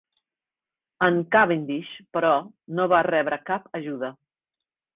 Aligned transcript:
En 1.07 1.19
Cavendish, 1.35 1.91
però, 2.17 2.33
no 2.79 2.89
va 2.95 3.05
rebre 3.11 3.41
cap 3.51 3.69
ajuda. 3.81 4.13